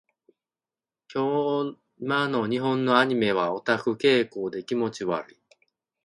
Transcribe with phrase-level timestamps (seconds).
[1.09, 1.75] 今
[2.27, 5.37] の日本のアニメはオタク傾向で気持ち悪い。